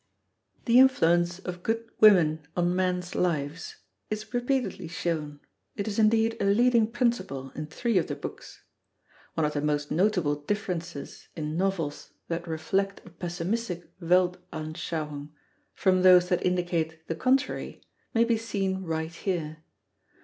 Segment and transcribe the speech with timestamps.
[0.65, 3.75] The influence of good women on men's lives
[4.09, 5.41] is repeatedly shown;
[5.75, 8.63] it is indeed a leading principle in three of the books.
[9.35, 15.33] One of the most notable differences in novels that reflect a pessimistic Weltanschauung
[15.75, 19.57] from those that indicate the contrary may be seen right here.